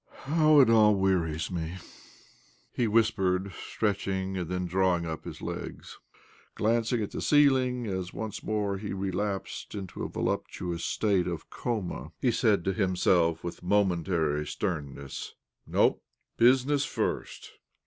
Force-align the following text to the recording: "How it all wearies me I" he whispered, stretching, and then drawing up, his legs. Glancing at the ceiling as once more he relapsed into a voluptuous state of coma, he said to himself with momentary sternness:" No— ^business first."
"How 0.35 0.59
it 0.61 0.67
all 0.67 0.95
wearies 0.95 1.51
me 1.51 1.73
I" 1.73 1.79
he 2.73 2.87
whispered, 2.87 3.53
stretching, 3.53 4.35
and 4.35 4.49
then 4.49 4.65
drawing 4.65 5.05
up, 5.05 5.25
his 5.25 5.43
legs. 5.43 5.99
Glancing 6.55 7.03
at 7.03 7.11
the 7.11 7.21
ceiling 7.21 7.85
as 7.85 8.11
once 8.11 8.41
more 8.41 8.79
he 8.79 8.93
relapsed 8.93 9.75
into 9.75 10.01
a 10.01 10.09
voluptuous 10.09 10.83
state 10.83 11.27
of 11.27 11.51
coma, 11.51 12.13
he 12.19 12.31
said 12.31 12.65
to 12.65 12.73
himself 12.73 13.43
with 13.43 13.61
momentary 13.61 14.47
sternness:" 14.47 15.35
No— 15.67 16.01
^business 16.39 16.83
first." 16.83 17.51